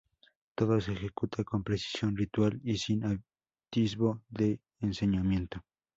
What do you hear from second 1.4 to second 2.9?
con precisión ritual y